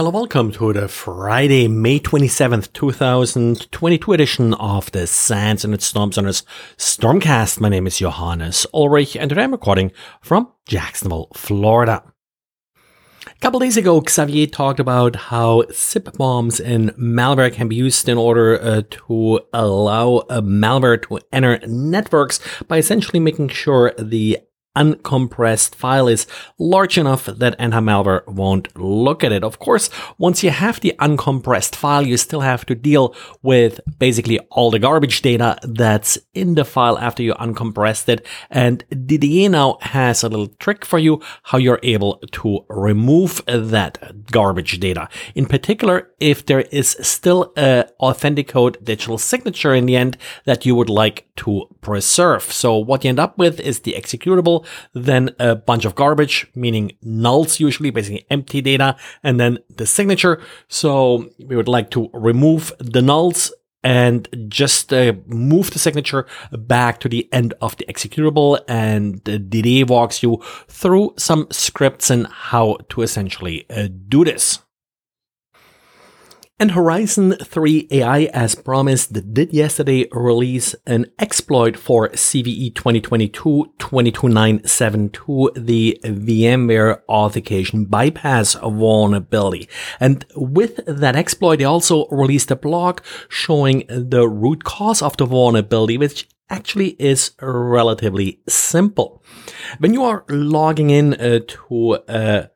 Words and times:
Hello, 0.00 0.08
welcome 0.08 0.50
to 0.52 0.72
the 0.72 0.88
Friday, 0.88 1.68
May 1.68 2.00
27th, 2.00 2.72
2022 2.72 4.12
edition 4.14 4.54
of 4.54 4.90
the 4.92 5.06
SANS 5.06 5.62
and 5.62 5.74
its 5.74 5.84
Storm 5.84 6.08
its 6.08 6.42
Stormcast. 6.78 7.60
My 7.60 7.68
name 7.68 7.86
is 7.86 7.98
Johannes 7.98 8.66
Ulrich 8.72 9.14
and 9.14 9.28
today 9.28 9.42
I'm 9.42 9.52
recording 9.52 9.92
from 10.22 10.50
Jacksonville, 10.66 11.28
Florida. 11.34 12.02
A 13.26 13.38
couple 13.40 13.60
days 13.60 13.76
ago, 13.76 14.02
Xavier 14.08 14.46
talked 14.46 14.80
about 14.80 15.16
how 15.16 15.64
ZIP 15.70 16.16
bombs 16.16 16.60
and 16.60 16.92
malware 16.92 17.52
can 17.52 17.68
be 17.68 17.76
used 17.76 18.08
in 18.08 18.16
order 18.16 18.58
uh, 18.58 18.80
to 18.88 19.40
allow 19.52 20.22
a 20.30 20.40
malware 20.40 21.02
to 21.08 21.20
enter 21.30 21.60
networks 21.66 22.40
by 22.68 22.78
essentially 22.78 23.20
making 23.20 23.48
sure 23.48 23.92
the 23.98 24.38
uncompressed 24.80 25.74
file 25.74 26.08
is 26.08 26.26
large 26.58 26.96
enough 26.96 27.26
that 27.26 27.56
anti-malware 27.58 28.26
won't 28.26 28.66
look 28.78 29.22
at 29.22 29.32
it. 29.32 29.44
Of 29.44 29.58
course, 29.58 29.90
once 30.18 30.42
you 30.42 30.50
have 30.50 30.80
the 30.80 30.94
uncompressed 30.98 31.76
file, 31.76 32.06
you 32.06 32.16
still 32.16 32.40
have 32.40 32.64
to 32.66 32.74
deal 32.74 33.14
with 33.42 33.80
basically 33.98 34.38
all 34.50 34.70
the 34.70 34.78
garbage 34.78 35.22
data 35.22 35.58
that's 35.62 36.18
in 36.34 36.54
the 36.54 36.64
file 36.64 36.98
after 36.98 37.22
you 37.22 37.34
uncompressed 37.34 38.08
it. 38.08 38.26
And 38.50 38.84
Didier 39.06 39.50
now 39.50 39.78
has 39.82 40.22
a 40.22 40.28
little 40.28 40.48
trick 40.58 40.84
for 40.84 40.98
you 40.98 41.20
how 41.44 41.58
you're 41.58 41.80
able 41.82 42.22
to 42.32 42.64
remove 42.68 43.42
that 43.46 43.98
garbage 44.30 44.80
data. 44.80 45.08
In 45.34 45.46
particular, 45.46 46.10
if 46.20 46.46
there 46.46 46.62
is 46.72 46.96
still 47.00 47.52
a 47.56 47.84
authenticode 48.00 48.82
digital 48.84 49.18
signature 49.18 49.74
in 49.74 49.86
the 49.86 49.96
end 49.96 50.16
that 50.44 50.64
you 50.64 50.74
would 50.74 50.90
like 50.90 51.26
to 51.36 51.66
preserve. 51.80 52.42
So 52.42 52.76
what 52.76 53.04
you 53.04 53.08
end 53.08 53.18
up 53.18 53.38
with 53.38 53.60
is 53.60 53.80
the 53.80 53.94
executable, 53.98 54.66
then 54.92 55.30
a 55.38 55.56
bunch 55.56 55.84
of 55.84 55.94
garbage, 55.94 56.46
meaning 56.54 56.92
nulls 57.04 57.60
usually, 57.60 57.90
basically 57.90 58.26
empty 58.30 58.60
data, 58.60 58.96
and 59.22 59.38
then 59.38 59.58
the 59.76 59.86
signature. 59.86 60.40
So 60.68 61.28
we 61.38 61.56
would 61.56 61.68
like 61.68 61.90
to 61.90 62.10
remove 62.12 62.72
the 62.78 63.00
nulls 63.00 63.50
and 63.82 64.28
just 64.48 64.92
uh, 64.92 65.14
move 65.26 65.70
the 65.70 65.78
signature 65.78 66.26
back 66.52 67.00
to 67.00 67.08
the 67.08 67.28
end 67.32 67.54
of 67.62 67.76
the 67.78 67.86
executable 67.86 68.60
and 68.68 69.26
uh, 69.28 69.38
Didier 69.38 69.86
walks 69.86 70.22
you 70.22 70.42
through 70.68 71.14
some 71.16 71.46
scripts 71.50 72.10
and 72.10 72.26
how 72.26 72.76
to 72.90 73.02
essentially 73.02 73.64
uh, 73.70 73.88
do 74.08 74.24
this. 74.24 74.60
And 76.60 76.70
Horizon 76.72 77.36
3 77.42 77.88
AI, 77.90 78.24
as 78.34 78.54
promised, 78.54 79.14
did 79.32 79.54
yesterday 79.54 80.06
release 80.12 80.74
an 80.86 81.06
exploit 81.18 81.74
for 81.74 82.10
CVE 82.10 82.74
2022-22972, 82.74 85.54
the 85.54 85.98
VMware 86.04 87.00
authentication 87.08 87.86
bypass 87.86 88.56
vulnerability. 88.56 89.70
And 90.00 90.26
with 90.36 90.84
that 90.86 91.16
exploit, 91.16 91.60
they 91.60 91.64
also 91.64 92.06
released 92.08 92.50
a 92.50 92.56
blog 92.56 93.00
showing 93.30 93.84
the 93.88 94.28
root 94.28 94.64
cause 94.64 95.00
of 95.00 95.16
the 95.16 95.24
vulnerability, 95.24 95.96
which 95.96 96.28
actually 96.50 96.90
is 96.98 97.30
relatively 97.40 98.42
simple. 98.46 99.22
When 99.78 99.94
you 99.94 100.04
are 100.04 100.26
logging 100.28 100.90
in 100.90 101.14
uh, 101.14 101.40
to 101.46 102.00
a 102.06 102.50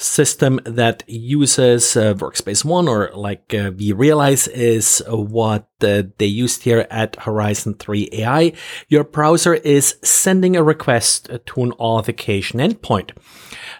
system 0.00 0.60
that 0.64 1.02
uses 1.06 1.96
uh, 1.96 2.14
Workspace 2.14 2.64
ONE 2.64 2.88
or 2.88 3.10
like 3.14 3.52
uh, 3.52 3.70
vRealize 3.70 4.48
is 4.48 5.02
what 5.06 5.68
uh, 5.82 6.02
they 6.18 6.26
used 6.26 6.62
here 6.62 6.86
at 6.90 7.16
Horizon 7.16 7.74
3 7.74 8.08
AI. 8.12 8.52
Your 8.88 9.04
browser 9.04 9.54
is 9.54 9.96
sending 10.02 10.56
a 10.56 10.62
request 10.62 11.30
to 11.46 11.62
an 11.62 11.72
authentication 11.72 12.60
endpoint. 12.60 13.12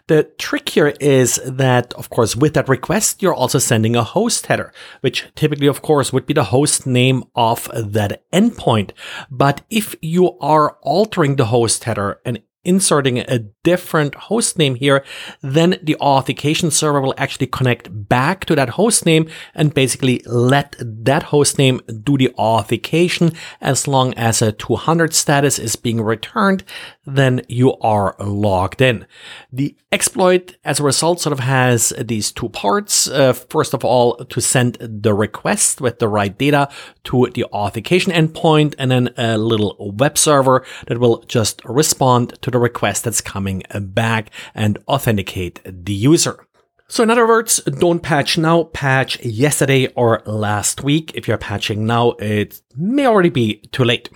The 0.06 0.24
trick 0.38 0.68
here 0.68 0.94
is 1.00 1.40
that, 1.46 1.94
of 1.94 2.10
course, 2.10 2.34
with 2.34 2.54
that 2.54 2.68
request, 2.68 3.22
you're 3.22 3.34
also 3.34 3.58
sending 3.58 3.94
a 3.96 4.02
host 4.02 4.46
header, 4.46 4.72
which 5.00 5.28
typically, 5.34 5.68
of 5.68 5.82
course, 5.82 6.12
would 6.12 6.26
be 6.26 6.34
the 6.34 6.44
host 6.44 6.86
name 6.86 7.24
of 7.34 7.70
that 7.74 8.24
endpoint. 8.32 8.90
But 9.30 9.62
if 9.70 9.94
you 10.02 10.38
are 10.40 10.76
altering 10.82 11.36
the 11.36 11.46
host 11.46 11.84
header 11.84 12.20
and 12.24 12.42
inserting 12.64 13.18
a 13.18 13.38
different 13.62 14.14
host 14.14 14.58
name 14.58 14.74
here, 14.74 15.04
then 15.42 15.78
the 15.82 15.96
authentication 15.96 16.70
server 16.70 17.00
will 17.00 17.14
actually 17.18 17.46
connect 17.46 17.88
back 18.08 18.44
to 18.46 18.54
that 18.54 18.70
host 18.70 19.04
name 19.04 19.28
and 19.54 19.74
basically 19.74 20.22
let 20.26 20.76
that 20.80 21.24
host 21.24 21.58
name 21.58 21.80
do 22.02 22.16
the 22.16 22.30
authentication. 22.34 23.32
As 23.60 23.86
long 23.86 24.14
as 24.14 24.40
a 24.40 24.52
200 24.52 25.14
status 25.14 25.58
is 25.58 25.76
being 25.76 26.00
returned, 26.00 26.64
then 27.06 27.42
you 27.48 27.74
are 27.78 28.14
logged 28.18 28.80
in. 28.80 29.06
The 29.52 29.76
exploit, 29.92 30.56
as 30.64 30.80
a 30.80 30.84
result, 30.84 31.20
sort 31.20 31.32
of 31.32 31.40
has 31.40 31.92
these 31.98 32.32
two 32.32 32.48
parts. 32.48 33.08
Uh, 33.08 33.32
first 33.32 33.74
of 33.74 33.84
all, 33.84 34.16
to 34.16 34.40
send 34.40 34.76
the 34.80 35.14
request 35.14 35.80
with 35.80 35.98
the 35.98 36.08
right 36.08 36.36
data 36.36 36.68
to 37.04 37.28
the 37.34 37.44
authentication 37.44 38.12
endpoint, 38.12 38.74
and 38.78 38.90
then 38.90 39.10
a 39.16 39.36
little 39.38 39.76
web 39.98 40.16
server 40.16 40.64
that 40.86 40.98
will 40.98 41.22
just 41.22 41.64
respond 41.64 42.38
to 42.42 42.50
the 42.50 42.58
request 42.58 43.04
that's 43.04 43.20
coming 43.20 43.49
back 43.80 44.30
and 44.54 44.78
authenticate 44.88 45.60
the 45.64 45.92
user. 45.92 46.46
So 46.88 47.04
in 47.04 47.10
other 47.10 47.26
words, 47.26 47.62
don't 47.78 48.02
patch 48.02 48.36
now, 48.36 48.64
patch 48.64 49.24
yesterday 49.24 49.86
or 49.94 50.22
last 50.26 50.82
week. 50.82 51.12
If 51.14 51.28
you're 51.28 51.38
patching 51.38 51.86
now, 51.86 52.12
it 52.18 52.60
may 52.76 53.06
already 53.06 53.28
be 53.30 53.60
too 53.70 53.84
late. 53.84 54.10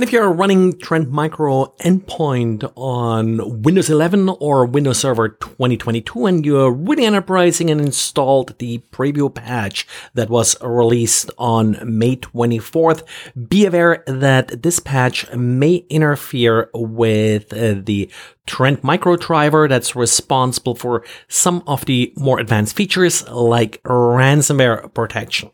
And 0.00 0.08
if 0.08 0.14
you're 0.14 0.32
running 0.32 0.78
Trend 0.78 1.10
Micro 1.10 1.74
endpoint 1.84 2.72
on 2.74 3.60
Windows 3.60 3.90
11 3.90 4.30
or 4.40 4.64
Windows 4.64 5.00
Server 5.00 5.28
2022 5.28 6.24
and 6.24 6.46
you're 6.46 6.72
really 6.72 7.04
enterprising 7.04 7.68
and 7.68 7.82
installed 7.82 8.56
the 8.56 8.78
preview 8.92 9.34
patch 9.34 9.86
that 10.14 10.30
was 10.30 10.56
released 10.62 11.30
on 11.36 11.76
May 11.84 12.16
24th, 12.16 13.02
be 13.50 13.66
aware 13.66 14.02
that 14.06 14.62
this 14.62 14.80
patch 14.80 15.30
may 15.34 15.84
interfere 15.90 16.70
with 16.72 17.52
uh, 17.52 17.74
the 17.84 18.10
Trend 18.46 18.82
Micro 18.82 19.16
driver 19.16 19.68
that's 19.68 19.94
responsible 19.94 20.76
for 20.76 21.04
some 21.28 21.62
of 21.66 21.84
the 21.84 22.14
more 22.16 22.40
advanced 22.40 22.74
features 22.74 23.28
like 23.28 23.82
ransomware 23.82 24.94
protection. 24.94 25.50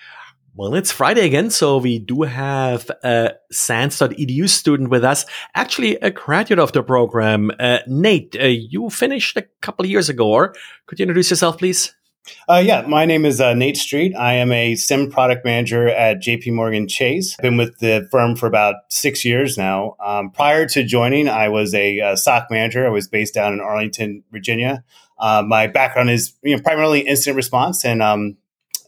Well, 0.59 0.75
it's 0.75 0.91
Friday 0.91 1.27
again, 1.27 1.51
so 1.51 1.77
we 1.77 1.99
do 1.99 2.23
have 2.23 2.91
a 3.05 3.33
SANS.edu 3.53 4.49
student 4.49 4.89
with 4.89 5.05
us, 5.05 5.27
actually 5.55 5.97
a 5.97 6.11
graduate 6.11 6.59
of 6.59 6.73
the 6.73 6.83
program. 6.83 7.51
Uh, 7.61 7.81
Nate, 7.87 8.35
uh, 8.41 8.47
you 8.47 8.89
finished 8.89 9.37
a 9.37 9.43
couple 9.61 9.85
years 9.85 10.09
ago, 10.09 10.27
or 10.27 10.55
could 10.87 10.99
you 10.99 11.03
introduce 11.03 11.29
yourself, 11.29 11.59
please? 11.59 11.95
Uh, 12.49 12.63
yeah, 12.65 12.81
my 12.89 13.05
name 13.05 13.27
is 13.27 13.39
uh, 13.39 13.53
Nate 13.53 13.77
Street. 13.77 14.15
I 14.17 14.33
am 14.33 14.51
a 14.51 14.77
SIEM 14.77 15.11
product 15.11 15.45
manager 15.45 15.89
at 15.89 16.23
JP 16.23 16.55
Morgan 16.55 16.89
Chase. 16.89 17.37
I've 17.39 17.43
been 17.43 17.59
with 17.59 17.79
the 17.81 18.09
firm 18.11 18.35
for 18.35 18.47
about 18.47 18.77
six 18.89 19.27
years 19.27 19.59
now. 19.59 19.95
Um, 20.03 20.31
prior 20.31 20.67
to 20.69 20.83
joining, 20.83 21.29
I 21.29 21.51
was 21.51 21.75
a, 21.75 21.99
a, 21.99 22.13
uh, 22.13 22.17
SOC 22.17 22.51
manager. 22.51 22.87
I 22.87 22.91
was 22.91 23.09
based 23.09 23.35
down 23.35 23.53
in 23.53 23.61
Arlington, 23.61 24.25
Virginia. 24.33 24.85
Uh, 25.19 25.43
my 25.47 25.67
background 25.67 26.09
is 26.09 26.33
you 26.43 26.57
know, 26.57 26.63
primarily 26.63 27.01
incident 27.01 27.37
response 27.37 27.85
and 27.85 28.03
um, 28.03 28.39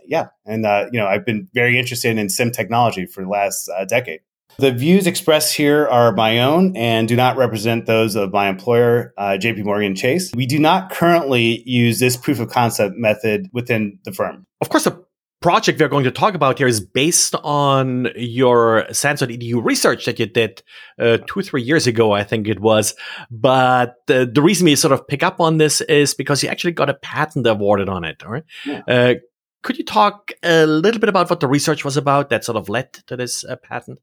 yeah, 0.09 0.29
and 0.47 0.67
uh, 0.67 0.87
you 0.91 0.99
know, 0.99 1.07
I've 1.07 1.25
been 1.25 1.49
very 1.55 1.79
interested 1.79 2.17
in 2.17 2.29
SIEM 2.29 2.51
technology 2.51 3.07
for 3.07 3.23
the 3.23 3.29
last 3.29 3.69
uh, 3.69 3.85
decade. 3.85 4.21
The 4.59 4.73
views 4.73 5.07
expressed 5.07 5.55
here 5.55 5.87
are 5.87 6.13
my 6.13 6.41
own 6.41 6.77
and 6.77 7.07
do 7.07 7.15
not 7.15 7.37
represent 7.37 7.87
those 7.87 8.17
of 8.17 8.33
my 8.33 8.49
employer, 8.49 9.15
uh, 9.17 9.39
JP 9.41 9.65
Morgan 9.65 9.95
Chase. 9.95 10.33
We 10.35 10.47
do 10.47 10.59
not 10.59 10.91
currently 10.91 11.63
use 11.65 12.01
this 12.01 12.17
proof 12.17 12.41
of 12.41 12.49
concept 12.49 12.97
method 12.97 13.49
within 13.53 14.01
the 14.05 14.11
firm. 14.11 14.47
Of 14.61 14.71
course, 14.71 14.83
the 14.83 15.05
project 15.41 15.81
we're 15.81 15.89
going 15.89 16.03
to 16.05 16.11
talk 16.11 16.35
about 16.35 16.59
here 16.59 16.67
is 16.67 16.81
based 16.81 17.37
on 17.45 18.09
your 18.17 18.87
Sanson 18.87 19.29
Sensor.edu 19.29 19.65
research 19.65 20.07
that 20.07 20.19
you 20.19 20.27
did 20.27 20.63
uh, 20.99 21.19
two, 21.29 21.43
three 21.43 21.63
years 21.63 21.87
ago, 21.87 22.11
I 22.11 22.25
think 22.25 22.49
it 22.49 22.59
was. 22.59 22.95
But 23.31 23.95
uh, 24.09 24.27
the 24.33 24.43
reason 24.43 24.65
we 24.65 24.75
sort 24.75 24.93
of 24.93 25.07
pick 25.07 25.23
up 25.23 25.41
on 25.41 25.59
this 25.59 25.81
is 25.83 26.15
because 26.15 26.43
you 26.43 26.49
actually 26.49 26.73
got 26.73 26.91
a 26.91 26.95
patent 26.95 27.47
awarded 27.47 27.89
on 27.89 28.03
it. 28.03 28.25
All 28.25 28.33
right. 28.33 28.45
Yeah. 28.67 28.83
Uh, 28.89 29.15
could 29.63 29.79
you 29.79 29.85
talk 29.85 30.33
a 30.43 30.67
little 30.67 31.01
bit 31.01 31.09
about 31.09 31.31
what 31.31 31.41
the 31.41 31.49
research 31.49 31.85
was 31.85 31.97
about 31.97 32.31
that 32.31 32.45
sort 32.45 32.57
of 32.57 32.69
led 32.69 32.93
to 33.07 33.17
this 33.17 33.45
uh, 33.45 33.57
patent? 33.57 33.99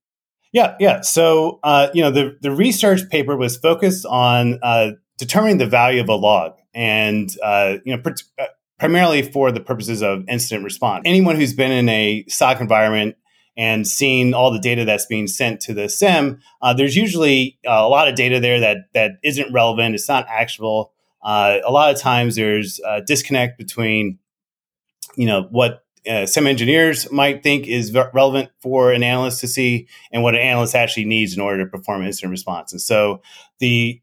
Yeah, 0.51 0.75
yeah. 0.79 1.01
So, 1.01 1.59
uh, 1.63 1.89
you 1.93 2.01
know, 2.01 2.11
the, 2.11 2.37
the 2.41 2.51
research 2.51 3.01
paper 3.09 3.35
was 3.35 3.57
focused 3.57 4.05
on 4.05 4.59
uh, 4.63 4.91
determining 5.17 5.57
the 5.57 5.65
value 5.65 6.01
of 6.01 6.09
a 6.09 6.15
log. 6.15 6.53
And, 6.73 7.29
you 7.85 7.95
know, 7.95 8.01
primarily 8.79 9.21
for 9.21 9.51
the 9.51 9.59
purposes 9.59 10.01
of 10.01 10.27
incident 10.27 10.63
response. 10.63 11.03
Anyone 11.05 11.35
who's 11.35 11.53
been 11.53 11.71
in 11.71 11.89
a 11.89 12.25
SOC 12.27 12.61
environment 12.61 13.15
and 13.57 13.87
seen 13.87 14.33
all 14.33 14.51
the 14.51 14.59
data 14.59 14.83
that's 14.83 15.05
being 15.05 15.27
sent 15.27 15.61
to 15.61 15.73
the 15.73 15.87
SIEM, 15.87 16.41
uh, 16.61 16.73
there's 16.73 16.95
usually 16.95 17.57
uh, 17.65 17.71
a 17.71 17.87
lot 17.87 18.07
of 18.07 18.15
data 18.15 18.39
there 18.39 18.59
that 18.59 18.77
that 18.93 19.11
isn't 19.23 19.51
relevant. 19.53 19.95
It's 19.95 20.09
not 20.09 20.25
actionable. 20.29 20.91
Uh, 21.23 21.59
a 21.65 21.71
lot 21.71 21.93
of 21.93 21.99
times 21.99 22.35
there's 22.35 22.79
a 22.85 23.01
disconnect 23.01 23.57
between, 23.57 24.19
you 25.15 25.25
know, 25.25 25.47
what 25.51 25.83
uh, 26.07 26.25
SIEM 26.25 26.47
engineers 26.47 27.11
might 27.11 27.43
think 27.43 27.67
is 27.67 27.89
v- 27.89 28.03
relevant 28.13 28.49
for 28.59 28.91
an 28.91 29.03
analyst 29.03 29.41
to 29.41 29.47
see 29.47 29.87
and 30.11 30.23
what 30.23 30.35
an 30.35 30.41
analyst 30.41 30.75
actually 30.75 31.05
needs 31.05 31.35
in 31.35 31.41
order 31.41 31.63
to 31.63 31.69
perform 31.69 32.05
incident 32.05 32.31
response. 32.31 32.71
And 32.71 32.81
so 32.81 33.21
the 33.59 34.01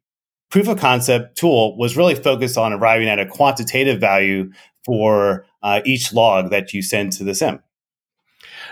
proof 0.50 0.69
of 0.69 0.79
concept 0.79 1.37
tool 1.37 1.76
was 1.79 1.97
really 1.97 2.14
focused 2.14 2.59
on 2.59 2.73
arriving 2.73 3.09
at 3.09 3.19
a 3.19 3.26
quantitative 3.26 4.00
value 4.00 4.50
for 4.85 5.47
uh, 5.62 5.81
each 5.85 6.12
log 6.12 6.50
that 6.50 6.73
you 6.73 6.82
send 6.82 7.12
to 7.12 7.25
the 7.25 7.35
SIEM. 7.35 7.62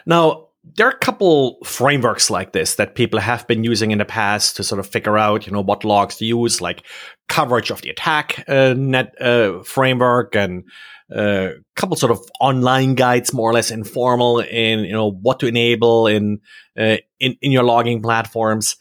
Now, 0.06 0.48
there 0.76 0.86
are 0.86 0.90
a 0.90 0.98
couple 0.98 1.58
frameworks 1.64 2.28
like 2.28 2.52
this 2.52 2.74
that 2.74 2.94
people 2.94 3.18
have 3.18 3.46
been 3.46 3.64
using 3.64 3.92
in 3.92 3.98
the 3.98 4.04
past 4.04 4.56
to 4.56 4.64
sort 4.64 4.78
of 4.78 4.86
figure 4.86 5.16
out, 5.16 5.46
you 5.46 5.52
know, 5.52 5.62
what 5.62 5.84
logs 5.84 6.16
to 6.16 6.26
use, 6.26 6.60
like 6.60 6.82
coverage 7.28 7.70
of 7.70 7.80
the 7.80 7.90
ATT&CK 7.90 8.48
uh, 8.48 8.74
net 8.74 9.14
uh, 9.20 9.62
framework 9.62 10.36
and 10.36 10.64
a 11.12 11.50
uh, 11.50 11.52
couple 11.76 11.96
sort 11.96 12.12
of 12.12 12.20
online 12.40 12.94
guides, 12.94 13.32
more 13.32 13.50
or 13.50 13.52
less 13.52 13.70
informal 13.70 14.40
in, 14.40 14.80
you 14.80 14.92
know, 14.92 15.10
what 15.10 15.40
to 15.40 15.46
enable 15.46 16.06
in, 16.06 16.40
uh, 16.78 16.96
in, 17.18 17.36
in 17.40 17.52
your 17.52 17.64
logging 17.64 18.00
platforms 18.00 18.76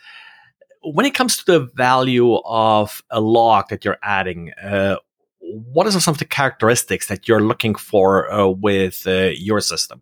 when 0.81 1.05
it 1.05 1.13
comes 1.13 1.37
to 1.37 1.45
the 1.45 1.69
value 1.75 2.35
of 2.45 3.03
a 3.09 3.19
log 3.19 3.69
that 3.69 3.83
you're 3.83 3.97
adding, 4.01 4.51
uh, 4.61 4.97
what 5.39 5.87
are 5.87 5.91
some 5.91 6.13
of 6.13 6.19
the 6.19 6.25
characteristics 6.25 7.07
that 7.07 7.27
you're 7.27 7.41
looking 7.41 7.75
for 7.75 8.31
uh, 8.31 8.47
with 8.47 9.03
uh, 9.07 9.31
your 9.35 9.61
system? 9.61 10.01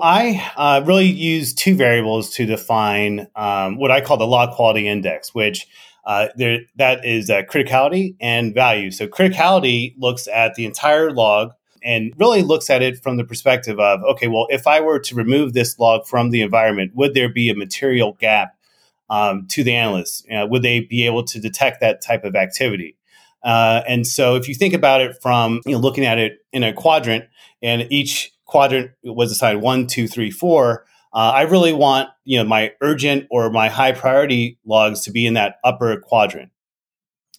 I 0.00 0.50
uh, 0.56 0.82
really 0.84 1.06
use 1.06 1.54
two 1.54 1.76
variables 1.76 2.30
to 2.30 2.46
define 2.46 3.28
um, 3.36 3.78
what 3.78 3.90
I 3.90 4.00
call 4.00 4.16
the 4.16 4.26
log 4.26 4.54
quality 4.54 4.88
index, 4.88 5.34
which 5.34 5.68
uh, 6.06 6.28
there, 6.36 6.60
that 6.76 7.04
is 7.04 7.30
uh, 7.30 7.42
criticality 7.42 8.16
and 8.20 8.54
value. 8.54 8.90
So 8.90 9.06
criticality 9.06 9.94
looks 9.98 10.28
at 10.28 10.54
the 10.54 10.66
entire 10.66 11.10
log 11.10 11.52
and 11.82 12.12
really 12.18 12.42
looks 12.42 12.70
at 12.70 12.82
it 12.82 13.02
from 13.02 13.16
the 13.16 13.24
perspective 13.24 13.78
of 13.78 14.02
okay, 14.04 14.28
well, 14.28 14.46
if 14.50 14.66
I 14.66 14.80
were 14.80 14.98
to 15.00 15.14
remove 15.14 15.52
this 15.52 15.78
log 15.78 16.06
from 16.06 16.30
the 16.30 16.42
environment, 16.42 16.92
would 16.94 17.14
there 17.14 17.28
be 17.28 17.50
a 17.50 17.54
material 17.54 18.16
gap 18.20 18.56
um, 19.10 19.46
to 19.48 19.64
the 19.64 19.74
analysts? 19.74 20.24
Would 20.30 20.62
they 20.62 20.80
be 20.80 21.06
able 21.06 21.24
to 21.24 21.40
detect 21.40 21.80
that 21.80 22.00
type 22.00 22.24
of 22.24 22.36
activity? 22.36 22.96
Uh, 23.44 23.82
and 23.86 24.06
so, 24.06 24.36
if 24.36 24.48
you 24.48 24.54
think 24.54 24.72
about 24.72 25.02
it 25.02 25.20
from 25.20 25.60
you 25.66 25.72
know, 25.72 25.78
looking 25.78 26.06
at 26.06 26.18
it 26.18 26.38
in 26.52 26.62
a 26.62 26.72
quadrant, 26.72 27.26
and 27.62 27.86
each 27.90 28.32
quadrant 28.46 28.90
was 29.04 29.30
assigned 29.30 29.60
one, 29.60 29.86
two, 29.86 30.08
three, 30.08 30.30
four, 30.30 30.86
uh, 31.14 31.32
I 31.34 31.42
really 31.42 31.72
want 31.72 32.08
you 32.24 32.38
know 32.38 32.44
my 32.44 32.72
urgent 32.80 33.26
or 33.30 33.50
my 33.50 33.68
high 33.68 33.92
priority 33.92 34.58
logs 34.66 35.02
to 35.02 35.12
be 35.12 35.26
in 35.26 35.34
that 35.34 35.56
upper 35.64 35.96
quadrant. 36.00 36.50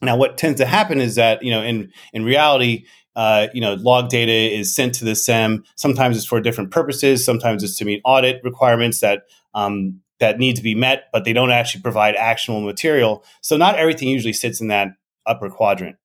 Now, 0.02 0.18
what 0.18 0.38
tends 0.38 0.60
to 0.60 0.66
happen 0.66 1.02
is 1.02 1.16
that 1.16 1.44
you 1.44 1.52
know 1.52 1.62
in 1.62 1.92
in 2.14 2.24
reality, 2.24 2.86
uh, 3.16 3.48
you 3.54 3.62
know, 3.62 3.76
log 3.76 4.10
data 4.10 4.32
is 4.32 4.76
sent 4.76 4.94
to 4.96 5.06
the 5.06 5.16
SIEM. 5.16 5.64
Sometimes 5.76 6.18
it's 6.18 6.26
for 6.26 6.42
different 6.42 6.72
purposes. 6.72 7.24
Sometimes 7.24 7.64
it's 7.64 7.78
to 7.78 7.86
meet 7.86 8.02
audit 8.04 8.44
requirements 8.44 9.00
that 9.00 9.24
um, 9.54 10.02
that 10.20 10.38
need 10.40 10.56
to 10.56 10.64
be 10.64 10.76
met, 10.76 11.06
but 11.12 11.26
they 11.26 11.34
don't 11.34 11.52
actually 11.52 11.82
provide 11.82 12.16
actionable 12.16 12.66
material. 12.66 13.24
So 13.42 13.58
not 13.58 13.76
everything 13.76 14.10
usually 14.10 14.34
sits 14.34 14.62
in 14.62 14.68
that 14.70 14.90
upper 15.26 15.50
quadrant. 15.50 15.98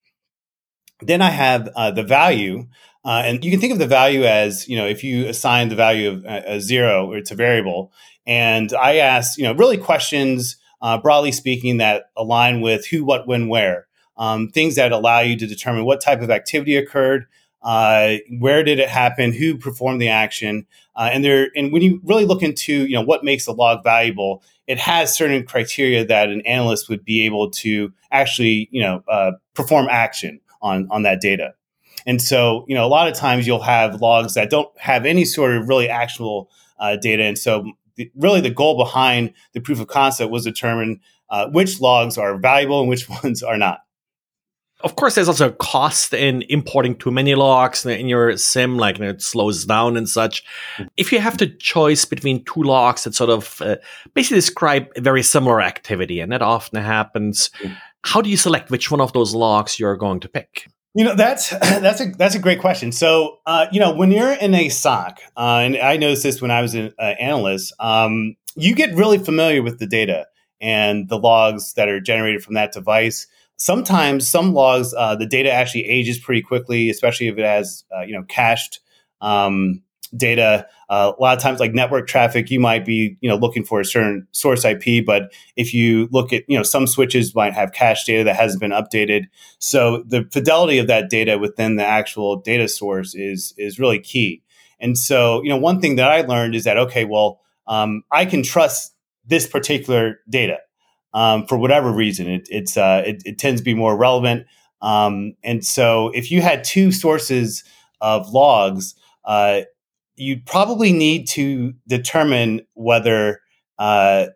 Then 1.03 1.23
I 1.23 1.31
have 1.31 1.69
uh, 1.75 1.91
the 1.91 2.03
value, 2.03 2.67
uh, 3.05 3.23
and 3.25 3.45
you 3.45 3.51
can 3.51 3.61
think 3.61 3.73
of 3.73 3.79
the 3.79 3.87
value 3.87 4.25
as 4.25 4.69
you 4.69 4.77
know 4.77 4.87
if 4.87 5.03
you 5.03 5.27
assign 5.27 5.69
the 5.69 5.77
value 5.77 6.11
of 6.11 6.25
uh, 6.25 6.43
a 6.47 6.61
zero, 6.61 7.07
or 7.11 7.17
it's 7.17 7.31
a 7.31 7.35
variable, 7.35 7.93
and 8.27 8.73
I 8.73 8.97
ask 8.97 9.39
you 9.39 9.45
know 9.45 9.55
really 9.55 9.79
questions 9.79 10.57
uh, 10.81 10.99
broadly 10.99 11.33
speaking 11.33 11.79
that 11.79 12.11
align 12.17 12.61
with 12.61 12.87
who, 12.87 13.05
what, 13.05 13.27
when, 13.27 13.49
where. 13.49 13.87
Um, 14.17 14.49
things 14.49 14.77
that 14.77 14.93
allow 14.93 15.21
you 15.21 15.37
to 15.39 15.47
determine 15.47 15.85
what 15.85 16.03
type 16.03 16.21
of 16.21 16.31
activity 16.31 16.77
occurred, 16.77 17.27
uh, 17.63 18.17
where 18.39 18.63
did 18.63 18.79
it 18.79 18.89
happen, 18.89 19.33
who 19.33 19.57
performed 19.57 20.01
the 20.01 20.09
action, 20.09 20.67
uh, 20.95 21.09
and 21.13 21.25
there. 21.25 21.49
And 21.57 21.73
when 21.73 21.81
you 21.81 22.01
really 22.05 22.27
look 22.27 22.43
into 22.43 22.87
you 22.87 22.95
know 22.95 23.03
what 23.03 23.25
makes 23.25 23.47
a 23.47 23.53
log 23.53 23.83
valuable, 23.83 24.43
it 24.67 24.79
has 24.79 25.17
certain 25.17 25.47
criteria 25.47 26.05
that 26.05 26.29
an 26.29 26.43
analyst 26.43 26.89
would 26.91 27.05
be 27.05 27.25
able 27.25 27.51
to 27.51 27.93
actually 28.11 28.69
you 28.71 28.83
know 28.83 29.03
uh, 29.09 29.33
perform 29.55 29.89
action 29.91 30.41
on 30.61 30.87
on 30.91 31.03
that 31.05 31.23
data. 31.23 31.55
And 32.07 32.21
so 32.21 32.65
you 32.69 32.75
know 32.75 32.85
a 32.85 32.89
lot 32.89 33.09
of 33.09 33.15
times 33.15 33.47
you'll 33.47 33.63
have 33.63 34.01
logs 34.01 34.35
that 34.35 34.51
don't 34.51 34.71
have 34.79 35.07
any 35.07 35.25
sort 35.25 35.57
of 35.57 35.69
really 35.69 35.89
actionable 35.89 36.51
uh, 36.79 36.97
data, 36.97 37.25
and 37.25 37.39
so 37.39 37.71
the, 37.97 38.11
really 38.17 38.41
the 38.41 38.51
goal 38.51 38.77
behind 38.77 39.33
the 39.53 39.61
proof 39.61 39.81
of 39.81 39.87
concept 39.87 40.31
was 40.31 40.45
determine 40.45 41.01
uh, 41.29 41.49
which 41.49 41.81
logs 41.81 42.19
are 42.19 42.39
valuable 42.39 42.81
and 42.81 42.89
which 42.89 43.09
ones 43.23 43.43
are 43.43 43.59
not 43.59 43.81
of 44.83 44.97
course, 44.97 45.15
there's 45.15 45.29
also 45.29 45.49
a 45.49 45.53
cost 45.53 46.15
in 46.15 46.43
importing 46.49 46.97
too 46.97 47.11
many 47.11 47.35
logs 47.35 47.85
in 47.85 48.09
your 48.09 48.37
SIEM, 48.37 48.79
like 48.79 48.99
you 48.99 49.05
know, 49.05 49.11
it 49.11 49.23
slows 49.23 49.65
down 49.65 49.97
and 49.97 50.09
such. 50.09 50.43
If 50.97 51.13
you 51.13 51.21
have 51.21 51.39
the 51.39 51.49
choice 51.49 52.05
between 52.05 52.45
two 52.45 52.63
logs 52.63 53.05
that 53.05 53.15
sort 53.15 53.31
of 53.31 53.61
uh, 53.61 53.77
basically 54.15 54.39
describe 54.39 54.89
a 54.97 55.01
very 55.01 55.23
similar 55.23 55.61
activity, 55.61 56.21
and 56.21 56.33
that 56.33 56.43
often 56.43 56.83
happens, 56.83 57.51
how 58.05 58.23
do 58.23 58.31
you 58.31 58.37
select 58.37 58.71
which 58.71 58.91
one 58.91 59.01
of 59.01 59.13
those 59.13 59.35
logs 59.35 59.79
you're 59.79 59.97
going 59.97 60.21
to 60.21 60.29
pick? 60.29 60.69
You 60.95 61.05
know 61.05 61.15
that's 61.15 61.51
that's 61.61 62.01
a 62.01 62.07
that's 62.07 62.35
a 62.35 62.41
great 62.41 62.61
question. 62.61 62.93
So 62.93 63.39
uh, 63.47 63.67
you 63.73 63.81
know 63.81 63.95
when 63.95 64.11
you're 64.11 64.33
in 64.33 64.55
a 64.55 64.69
SOC, 64.69 65.21
uh, 65.37 65.61
and 65.63 65.77
I 65.77 65.97
noticed 65.97 66.23
this 66.23 66.43
when 66.43 66.51
I 66.51 66.63
was 66.63 66.75
an 66.75 66.93
uh, 66.99 67.15
analyst, 67.21 67.73
um, 67.79 68.37
you 68.57 68.75
get 68.75 68.95
really 68.95 69.19
familiar 69.19 69.63
with 69.63 69.79
the 69.79 69.87
data 69.87 70.27
and 70.61 71.09
the 71.09 71.19
logs 71.19 71.75
that 71.75 71.89
are 71.89 72.01
generated 72.01 72.43
from 72.43 72.55
that 72.55 72.73
device 72.73 73.27
sometimes 73.61 74.29
some 74.29 74.55
logs 74.55 74.95
uh, 74.97 75.15
the 75.15 75.27
data 75.27 75.53
actually 75.53 75.87
ages 75.87 76.19
pretty 76.19 76.41
quickly 76.41 76.89
especially 76.89 77.29
if 77.29 77.39
it 77.39 77.45
has 77.45 77.85
uh, 77.95 78.01
you 78.01 78.13
know 78.13 78.25
cached 78.25 78.81
um, 79.21 79.83
data 80.17 80.67
uh, 80.89 81.13
a 81.17 81.23
lot 81.23 81.37
of 81.37 81.43
times 81.43 81.61
like 81.61 81.73
network 81.73 82.09
traffic 82.09 82.51
you 82.51 82.59
might 82.59 82.85
be 82.85 83.17
you 83.21 83.29
know 83.29 83.37
looking 83.37 83.65
for 83.65 83.81
a 83.81 83.85
certain 83.85 84.27
source 84.33 84.65
ip 84.65 85.05
but 85.07 85.33
if 85.57 85.73
you 85.73 86.09
look 86.11 86.33
at 86.33 86.43
you 86.49 86.57
know 86.57 86.63
some 86.63 86.87
switches 86.87 87.35
might 87.35 87.53
have 87.53 87.73
cache 87.73 88.05
data 88.05 88.25
that 88.25 88.37
hasn't 88.37 88.61
been 88.61 88.73
updated 88.73 89.27
so 89.59 90.03
the 90.07 90.29
fidelity 90.33 90.79
of 90.79 90.87
that 90.87 91.09
data 91.09 91.39
within 91.39 91.77
the 91.77 91.85
actual 91.85 92.37
data 92.37 92.67
source 92.67 93.15
is 93.15 93.55
is 93.57 93.79
really 93.79 94.01
key 94.01 94.43
and 94.81 94.99
so 94.99 95.43
you 95.43 95.49
know 95.49 95.57
one 95.57 95.81
thing 95.81 95.97
that 95.97 96.11
i 96.11 96.23
learned 96.23 96.55
is 96.55 96.65
that 96.65 96.77
okay 96.77 97.05
well 97.05 97.41
um, 97.67 98.03
i 98.11 98.25
can 98.25 98.43
trust 98.43 98.95
this 99.27 99.47
particular 99.47 100.19
data 100.29 100.59
um, 101.15 101.47
for 101.47 101.57
whatever 101.57 101.91
reason. 101.91 102.29
It, 102.29 102.49
it's 102.51 102.77
uh, 102.77 103.03
it, 103.07 103.23
it, 103.25 103.39
tends 103.39 103.61
to 103.61 103.65
be 103.65 103.75
more 103.75 103.97
relevant. 103.97 104.47
Um, 104.83 105.35
and 105.43 105.65
so, 105.65 106.11
if 106.15 106.31
you 106.31 106.43
had 106.43 106.65
two 106.65 106.93
sources 106.93 107.65
of 108.01 108.33
logs, 108.33 108.95
uh, 109.25 109.63
you'd 110.21 110.45
probably 110.45 110.93
need 110.93 111.27
to 111.27 111.73
determine 111.89 112.61
whether 112.75 113.41
uh, 113.79 114.27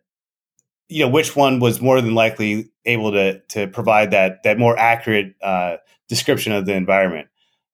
you 0.89 1.05
know 1.05 1.11
which 1.11 1.37
one 1.37 1.61
was 1.61 1.81
more 1.81 2.01
than 2.01 2.15
likely 2.15 2.71
able 2.87 3.13
to 3.13 3.41
to 3.49 3.67
provide 3.69 4.11
that 4.11 4.43
that 4.45 4.59
more 4.59 4.77
accurate 4.79 5.35
uh, 5.43 5.77
description 6.09 6.53
of 6.53 6.67
the 6.67 6.75
environment. 6.75 7.29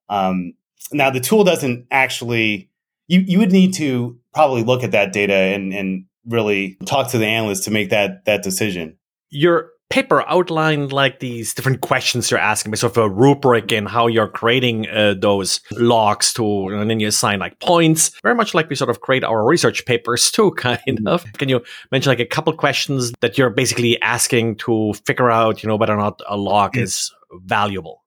Um, 0.09 0.55
now, 0.93 1.11
the 1.11 1.21
tool 1.21 1.45
doesn't 1.45 1.87
actually. 1.91 2.69
You, 3.07 3.21
you 3.27 3.39
would 3.41 3.51
need 3.51 3.75
to 3.75 4.17
probably 4.33 4.63
look 4.63 4.85
at 4.85 4.93
that 4.93 5.13
data 5.13 5.35
and, 5.35 5.73
and 5.75 6.05
really 6.27 6.79
talk 6.87 7.11
to 7.11 7.19
the 7.19 7.27
analyst 7.27 7.65
to 7.65 7.73
make 7.73 7.91
that 7.91 8.25
that 8.25 8.43
decision. 8.43 8.97
Your 9.31 9.71
paper 9.91 10.25
outlined 10.29 10.93
like 10.93 11.19
these 11.19 11.53
different 11.53 11.81
questions 11.81 12.31
you're 12.31 12.41
asking, 12.41 12.75
sort 12.77 12.97
of 12.97 13.05
a 13.05 13.09
rubric 13.09 13.73
in 13.73 13.87
how 13.87 14.07
you're 14.07 14.29
creating 14.29 14.89
uh, 14.89 15.15
those 15.19 15.61
logs 15.73 16.33
to, 16.35 16.69
and 16.69 16.89
then 16.89 17.01
you 17.01 17.09
assign 17.09 17.41
like 17.41 17.59
points, 17.59 18.13
very 18.23 18.35
much 18.35 18.55
like 18.55 18.71
we 18.71 18.77
sort 18.77 18.89
of 18.89 19.01
create 19.01 19.25
our 19.25 19.45
research 19.45 19.85
papers 19.85 20.31
too, 20.31 20.51
kind 20.57 20.81
mm-hmm. 20.89 21.09
of. 21.09 21.25
Can 21.35 21.49
you 21.49 21.63
mention 21.91 22.11
like 22.11 22.21
a 22.21 22.27
couple 22.27 22.53
questions 22.53 23.13
that 23.21 23.37
you're 23.37 23.51
basically 23.51 24.01
asking 24.01 24.57
to 24.57 24.95
figure 25.05 25.31
out, 25.31 25.63
you 25.63 25.69
know, 25.69 25.77
whether 25.77 25.93
or 25.95 25.99
not 25.99 26.21
a 26.29 26.37
log 26.37 26.75
mm. 26.75 26.83
is 26.83 27.13
valuable? 27.33 28.03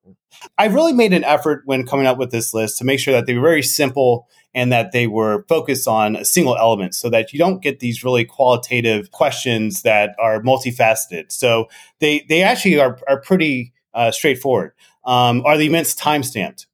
I 0.57 0.65
really 0.65 0.93
made 0.93 1.13
an 1.13 1.23
effort 1.23 1.63
when 1.65 1.85
coming 1.85 2.05
up 2.05 2.17
with 2.17 2.31
this 2.31 2.53
list 2.53 2.77
to 2.77 2.83
make 2.83 2.99
sure 2.99 3.13
that 3.13 3.25
they 3.25 3.35
were 3.35 3.41
very 3.41 3.63
simple 3.63 4.27
and 4.53 4.71
that 4.71 4.91
they 4.91 5.07
were 5.07 5.45
focused 5.49 5.87
on 5.87 6.15
a 6.15 6.25
single 6.25 6.57
element 6.57 6.93
so 6.95 7.09
that 7.09 7.33
you 7.33 7.39
don't 7.39 7.61
get 7.61 7.79
these 7.79 8.03
really 8.03 8.25
qualitative 8.25 9.11
questions 9.11 9.81
that 9.81 10.15
are 10.19 10.41
multifaceted. 10.41 11.31
So 11.31 11.69
they, 11.99 12.25
they 12.29 12.43
actually 12.43 12.79
are, 12.79 12.99
are 13.07 13.19
pretty 13.19 13.73
uh, 13.93 14.11
straightforward. 14.11 14.73
Um, 15.05 15.43
are 15.45 15.57
the 15.57 15.65
events 15.65 15.95
time 15.95 16.23
stamped? 16.23 16.67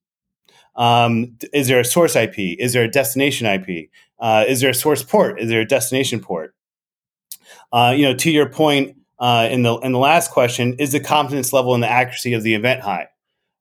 Um, 0.75 1.37
is 1.53 1.67
there 1.67 1.79
a 1.79 1.85
source 1.85 2.15
IP? 2.15 2.37
Is 2.37 2.73
there 2.73 2.83
a 2.83 2.89
destination 2.89 3.47
IP? 3.47 3.89
Uh, 4.19 4.45
is 4.47 4.61
there 4.61 4.69
a 4.69 4.75
source 4.75 5.03
port? 5.03 5.39
Is 5.39 5.49
there 5.49 5.61
a 5.61 5.65
destination 5.65 6.19
port? 6.19 6.55
Uh, 7.71 7.93
you 7.95 8.03
know, 8.03 8.15
to 8.15 8.31
your 8.31 8.49
point 8.49 8.95
uh, 9.19 9.47
in 9.51 9.63
the 9.63 9.75
in 9.79 9.91
the 9.91 9.99
last 9.99 10.31
question, 10.31 10.75
is 10.79 10.93
the 10.93 10.99
confidence 10.99 11.51
level 11.51 11.73
and 11.73 11.83
the 11.83 11.91
accuracy 11.91 12.33
of 12.33 12.43
the 12.43 12.55
event 12.55 12.81
high? 12.81 13.08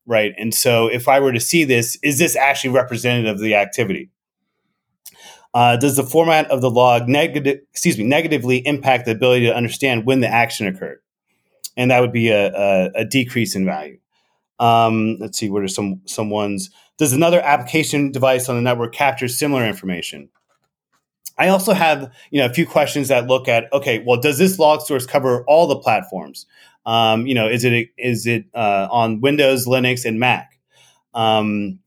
Right? 0.09 0.35
And 0.39 0.53
so 0.53 0.89
if 0.89 1.07
I 1.07 1.21
were 1.21 1.33
to 1.33 1.41
see 1.41 1.63
this, 1.65 1.99
is 2.03 2.19
this 2.19 2.35
actually 2.35 2.71
representative 2.71 3.37
of 3.37 3.41
the 3.41 3.55
activity? 3.55 4.11
Uh, 5.55 5.77
does 5.77 5.97
the 5.97 6.03
format 6.03 6.51
of 6.51 6.61
the 6.61 6.71
log 6.71 7.09
negative, 7.09 7.61
excuse 7.71 7.97
me, 7.97 8.05
negatively 8.05 8.67
impact 8.67 9.05
the 9.05 9.13
ability 9.13 9.47
to 9.47 9.55
understand 9.55 10.07
when 10.07 10.21
the 10.21 10.29
action 10.29 10.67
occurred? 10.67 11.01
And 11.77 11.91
that 11.91 12.01
would 12.01 12.13
be 12.13 12.31
a, 12.31 12.53
a, 12.53 12.91
a 12.97 13.05
decrease 13.05 13.55
in 13.55 13.65
value. 13.65 13.99
Um, 14.59 15.17
let's 15.21 15.39
see, 15.39 15.49
what 15.49 15.63
are 15.63 15.69
some 15.69 16.01
some 16.07 16.31
ones? 16.31 16.71
Does 16.97 17.13
another 17.13 17.41
application 17.41 18.11
device 18.11 18.49
on 18.49 18.57
the 18.57 18.63
network 18.63 18.93
capture 18.93 19.29
similar 19.29 19.65
information? 19.65 20.29
I 21.39 21.49
also 21.49 21.73
have 21.73 22.13
you 22.31 22.41
know 22.41 22.47
a 22.47 22.53
few 22.53 22.67
questions 22.67 23.09
that 23.09 23.29
look 23.29 23.47
at 23.47 23.73
okay, 23.73 24.03
well, 24.05 24.21
does 24.21 24.39
this 24.39 24.59
log 24.59 24.81
source 24.81 25.07
cover 25.07 25.45
all 25.47 25.69
the 25.69 25.79
platforms? 25.79 26.47
Um, 26.89 27.27
you 27.27 27.35
know, 27.35 27.47
is 27.47 27.65
it 27.65 27.91
is 27.99 28.27
it 28.27 28.47
uh, 28.55 28.89
on 28.91 29.21
Windows, 29.21 29.67
Linux, 29.67 30.07
and 30.07 30.19
Mac? 30.19 30.59
Um, 31.13 31.81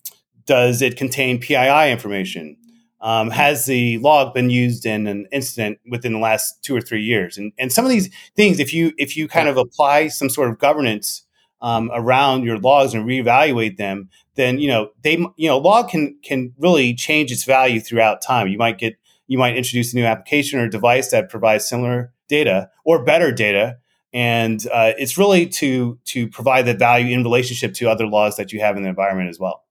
does 0.46 0.84
it 0.84 0.96
contain 0.96 1.40
PII 1.40 1.92
information? 1.92 2.56
Um, 3.02 3.32
has 3.32 3.66
the 3.66 3.98
log 3.98 4.36
been 4.36 4.52
used 4.52 4.86
in 4.86 5.08
an 5.08 5.26
incident 5.32 5.80
within 5.90 6.14
the 6.14 6.20
last 6.20 6.64
two 6.64 6.76
or 6.76 6.82
three 6.82 7.02
years? 7.02 7.36
And 7.36 7.52
and 7.58 7.74
some 7.74 7.84
of 7.84 7.90
these 7.90 8.14
things, 8.36 8.60
if 8.60 8.76
you 8.76 8.94
if 9.00 9.18
you 9.18 9.28
kind 9.28 9.50
of 9.50 9.58
apply 9.58 10.10
some 10.10 10.30
sort 10.30 10.52
of 10.52 10.60
governance 10.60 11.26
um, 11.64 11.90
around 11.96 12.44
your 12.44 12.60
logs 12.60 12.94
and 12.94 13.04
reevaluate 13.04 13.78
them, 13.78 14.08
then 14.36 14.60
you 14.60 14.68
know 14.68 14.92
they 15.02 15.18
you 15.36 15.50
know 15.50 15.58
log 15.58 15.90
can 15.90 16.16
can 16.24 16.54
really 16.60 16.94
change 16.94 17.32
its 17.32 17.44
value 17.44 17.80
throughout 17.80 18.22
time. 18.22 18.50
You 18.50 18.60
might 18.60 18.78
get 18.78 18.98
you 19.26 19.40
might 19.40 19.58
introduce 19.58 19.94
a 19.94 19.96
new 19.96 20.06
application 20.06 20.60
or 20.60 20.70
device 20.70 21.10
that 21.10 21.28
provides 21.28 21.68
similar 21.68 22.14
data 22.28 22.70
or 22.86 23.04
better 23.04 23.32
data 23.32 23.80
and 24.14 24.66
uh, 24.72 24.92
it's 24.98 25.18
really 25.18 25.48
to 25.48 25.98
to 26.06 26.28
provide 26.28 26.66
that 26.66 26.80
value 26.80 27.14
in 27.16 27.24
relationship 27.24 27.74
to 27.76 27.90
other 27.90 28.08
laws 28.08 28.38
that 28.38 28.52
you 28.52 28.60
have 28.60 28.78
in 28.78 28.84
the 28.84 28.90
environment 28.90 29.30
as 29.30 29.40
well. 29.40 29.64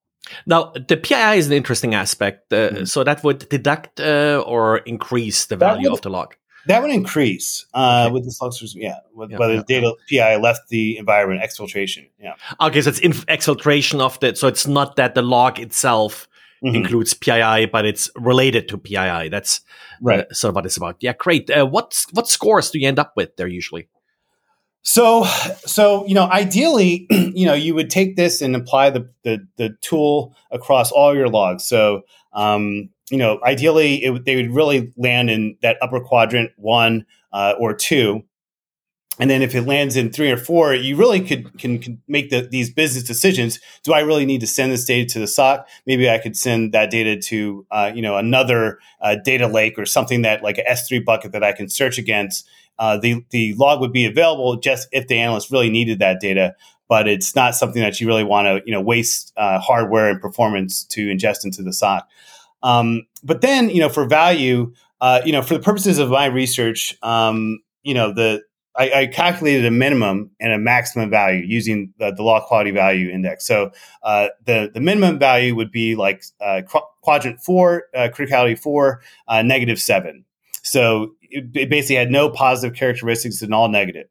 Now, 0.46 0.72
the 0.88 0.96
PII 0.96 1.38
is 1.38 1.46
an 1.46 1.52
interesting 1.52 1.94
aspect. 1.94 2.52
Uh, 2.52 2.70
mm-hmm. 2.70 2.84
So 2.84 3.04
that 3.04 3.24
would 3.24 3.48
deduct 3.48 4.00
uh, 4.00 4.42
or 4.46 4.78
increase 4.78 5.46
the 5.46 5.56
value 5.56 5.90
would, 5.90 5.98
of 5.98 6.02
the 6.02 6.10
log. 6.10 6.34
That 6.66 6.82
would 6.82 6.90
increase 6.90 7.66
uh, 7.74 8.04
okay. 8.06 8.12
with 8.12 8.24
the 8.24 8.36
log 8.40 8.52
source. 8.52 8.74
Yeah, 8.74 8.98
with, 9.14 9.30
yeah 9.30 9.38
whether 9.38 9.54
yeah, 9.54 9.62
data 9.66 9.94
PII 10.08 10.36
left 10.36 10.68
the 10.68 10.98
environment 10.98 11.42
exfiltration. 11.42 12.10
Yeah. 12.20 12.34
Okay, 12.60 12.82
so 12.82 12.90
it's 12.90 13.00
inf- 13.00 13.26
exfiltration 13.26 14.00
of 14.00 14.20
the. 14.20 14.36
So 14.36 14.46
it's 14.46 14.66
not 14.66 14.96
that 14.96 15.14
the 15.14 15.22
log 15.22 15.58
itself 15.58 16.28
mm-hmm. 16.62 16.76
includes 16.76 17.14
PII, 17.14 17.66
but 17.66 17.86
it's 17.86 18.10
related 18.14 18.68
to 18.68 18.78
PII. 18.78 19.28
That's 19.30 19.60
uh, 19.60 20.02
right. 20.02 20.26
sort 20.32 20.50
of 20.50 20.54
what 20.54 20.66
it's 20.66 20.76
about. 20.76 20.96
Yeah, 21.00 21.14
great. 21.14 21.50
Uh, 21.50 21.66
what 21.66 22.04
what 22.12 22.28
scores 22.28 22.70
do 22.70 22.78
you 22.78 22.86
end 22.86 22.98
up 22.98 23.14
with 23.16 23.36
there 23.36 23.48
usually? 23.48 23.88
So, 24.82 25.24
so 25.66 26.06
you 26.06 26.14
know, 26.14 26.24
ideally, 26.24 27.06
you 27.10 27.46
know, 27.46 27.54
you 27.54 27.74
would 27.74 27.90
take 27.90 28.16
this 28.16 28.40
and 28.40 28.56
apply 28.56 28.90
the 28.90 29.10
the, 29.24 29.46
the 29.56 29.70
tool 29.80 30.34
across 30.50 30.90
all 30.90 31.14
your 31.14 31.28
logs. 31.28 31.64
So, 31.64 32.02
um, 32.32 32.90
you 33.10 33.18
know, 33.18 33.40
ideally, 33.44 33.96
it, 34.04 34.24
they 34.24 34.36
would 34.36 34.50
really 34.54 34.92
land 34.96 35.30
in 35.30 35.56
that 35.62 35.76
upper 35.82 36.00
quadrant 36.00 36.52
one 36.56 37.04
uh, 37.32 37.54
or 37.58 37.74
two, 37.74 38.22
and 39.20 39.30
then 39.30 39.42
if 39.42 39.54
it 39.54 39.62
lands 39.62 39.96
in 39.96 40.10
three 40.10 40.30
or 40.30 40.36
four, 40.36 40.74
you 40.74 40.96
really 40.96 41.20
could 41.20 41.58
can, 41.58 41.78
can 41.78 42.00
make 42.08 42.30
the, 42.30 42.42
these 42.42 42.72
business 42.72 43.04
decisions. 43.04 43.60
Do 43.82 43.92
I 43.92 44.00
really 44.00 44.24
need 44.24 44.40
to 44.40 44.46
send 44.46 44.72
this 44.72 44.84
data 44.84 45.08
to 45.12 45.18
the 45.20 45.26
SOC? 45.26 45.68
Maybe 45.86 46.08
I 46.08 46.18
could 46.18 46.36
send 46.36 46.72
that 46.72 46.90
data 46.90 47.16
to 47.16 47.66
uh, 47.70 47.92
you 47.94 48.02
know 48.02 48.16
another 48.16 48.78
uh, 49.00 49.16
data 49.22 49.46
lake 49.46 49.78
or 49.78 49.86
something 49.86 50.22
that 50.22 50.42
like 50.42 50.58
a 50.58 50.64
S3 50.64 51.04
bucket 51.04 51.32
that 51.32 51.44
I 51.44 51.52
can 51.52 51.68
search 51.68 51.98
against 51.98 52.48
uh, 52.80 52.96
the 52.96 53.24
the 53.28 53.54
log 53.54 53.80
would 53.80 53.92
be 53.92 54.06
available 54.06 54.56
just 54.56 54.88
if 54.90 55.06
the 55.06 55.18
analyst 55.18 55.50
really 55.50 55.68
needed 55.68 55.98
that 55.98 56.18
data, 56.18 56.56
but 56.88 57.06
it's 57.06 57.36
not 57.36 57.54
something 57.54 57.82
that 57.82 58.00
you 58.00 58.06
really 58.06 58.24
want 58.24 58.46
to 58.46 58.62
you 58.64 58.72
know 58.72 58.80
waste 58.80 59.34
uh, 59.36 59.58
hardware 59.58 60.08
and 60.08 60.20
performance 60.20 60.84
to 60.84 61.08
ingest 61.08 61.44
into 61.44 61.62
the 61.62 61.74
SOC. 61.74 62.08
Um, 62.62 63.06
but 63.22 63.42
then 63.42 63.68
you 63.68 63.80
know 63.80 63.90
for 63.90 64.06
value, 64.06 64.72
uh, 65.02 65.20
you 65.26 65.32
know 65.32 65.42
for 65.42 65.54
the 65.54 65.60
purposes 65.60 65.98
of 65.98 66.08
my 66.08 66.24
research, 66.24 66.96
um, 67.02 67.58
you 67.82 67.92
know 67.92 68.14
the 68.14 68.42
I, 68.76 68.90
I, 68.92 69.06
calculated 69.06 69.66
a 69.66 69.70
minimum 69.70 70.30
and 70.38 70.52
a 70.52 70.58
maximum 70.58 71.10
value 71.10 71.42
using 71.44 71.92
the, 71.98 72.12
the 72.12 72.22
log 72.22 72.44
quality 72.44 72.70
value 72.70 73.10
index. 73.10 73.44
So 73.46 73.72
uh, 74.02 74.28
the 74.46 74.70
the 74.72 74.80
minimum 74.80 75.18
value 75.18 75.54
would 75.56 75.72
be 75.72 75.96
like 75.96 76.22
uh, 76.40 76.62
quadrant 77.02 77.40
four, 77.40 77.84
uh, 77.94 78.08
criticality 78.12 78.58
four, 78.58 79.02
uh, 79.26 79.42
negative 79.42 79.80
seven. 79.80 80.24
So 80.62 81.14
it 81.22 81.68
basically 81.68 81.96
had 81.96 82.10
no 82.10 82.30
positive 82.30 82.76
characteristics 82.76 83.42
and 83.42 83.54
all 83.54 83.68
negative. 83.68 84.06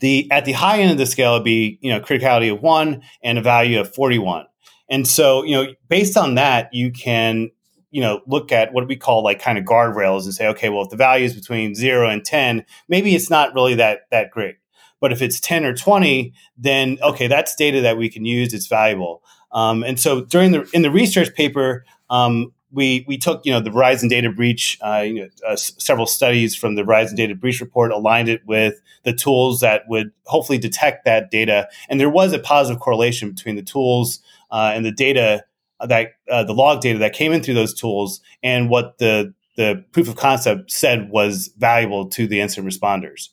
The 0.00 0.28
at 0.30 0.44
the 0.44 0.52
high 0.52 0.80
end 0.80 0.90
of 0.90 0.98
the 0.98 1.06
scale 1.06 1.34
would 1.34 1.44
be 1.44 1.78
you 1.80 1.92
know 1.92 2.00
criticality 2.00 2.52
of 2.52 2.62
one 2.62 3.02
and 3.22 3.38
a 3.38 3.42
value 3.42 3.80
of 3.80 3.94
41. 3.94 4.46
And 4.88 5.06
so, 5.06 5.42
you 5.44 5.52
know, 5.52 5.72
based 5.88 6.16
on 6.16 6.36
that, 6.36 6.70
you 6.72 6.90
can, 6.90 7.50
you 7.98 8.04
know, 8.04 8.20
look 8.28 8.52
at 8.52 8.72
what 8.72 8.86
we 8.86 8.94
call 8.94 9.24
like 9.24 9.42
kind 9.42 9.58
of 9.58 9.64
guardrails 9.64 10.22
and 10.22 10.32
say, 10.32 10.46
okay, 10.46 10.68
well, 10.68 10.84
if 10.84 10.90
the 10.90 10.96
value 10.96 11.24
is 11.24 11.34
between 11.34 11.74
zero 11.74 12.08
and 12.08 12.24
10, 12.24 12.64
maybe 12.86 13.16
it's 13.16 13.28
not 13.28 13.52
really 13.54 13.74
that 13.74 14.02
that 14.12 14.30
great. 14.30 14.54
But 15.00 15.10
if 15.10 15.20
it's 15.20 15.40
10 15.40 15.64
or 15.64 15.74
20, 15.74 16.32
then 16.56 16.98
okay, 17.02 17.26
that's 17.26 17.56
data 17.56 17.80
that 17.80 17.96
we 17.96 18.08
can 18.08 18.24
use. 18.24 18.54
It's 18.54 18.68
valuable. 18.68 19.24
Um, 19.50 19.82
and 19.82 19.98
so 19.98 20.20
during 20.26 20.52
the 20.52 20.70
in 20.72 20.82
the 20.82 20.92
research 20.92 21.34
paper, 21.34 21.84
um, 22.08 22.52
we 22.70 23.04
we 23.08 23.18
took 23.18 23.44
you 23.44 23.50
know 23.50 23.58
the 23.58 23.70
Verizon 23.70 24.08
data 24.08 24.30
breach, 24.30 24.78
uh, 24.80 25.00
you 25.04 25.22
know, 25.22 25.28
uh, 25.44 25.54
s- 25.54 25.72
several 25.78 26.06
studies 26.06 26.54
from 26.54 26.76
the 26.76 26.82
Verizon 26.82 27.16
data 27.16 27.34
breach 27.34 27.60
report, 27.60 27.90
aligned 27.90 28.28
it 28.28 28.42
with 28.46 28.80
the 29.02 29.12
tools 29.12 29.58
that 29.58 29.88
would 29.88 30.12
hopefully 30.26 30.58
detect 30.58 31.04
that 31.04 31.32
data, 31.32 31.68
and 31.88 31.98
there 31.98 32.10
was 32.10 32.32
a 32.32 32.38
positive 32.38 32.80
correlation 32.80 33.32
between 33.32 33.56
the 33.56 33.62
tools 33.62 34.20
uh, 34.52 34.70
and 34.72 34.84
the 34.84 34.92
data 34.92 35.44
that 35.86 36.12
uh, 36.30 36.44
the 36.44 36.52
log 36.52 36.80
data 36.80 36.98
that 36.98 37.12
came 37.12 37.32
in 37.32 37.42
through 37.42 37.54
those 37.54 37.74
tools 37.74 38.20
and 38.42 38.68
what 38.68 38.98
the 38.98 39.34
the 39.56 39.84
proof 39.90 40.08
of 40.08 40.14
concept 40.14 40.70
said 40.70 41.10
was 41.10 41.50
valuable 41.58 42.08
to 42.08 42.28
the 42.28 42.40
incident 42.40 42.72
responders. 42.72 43.30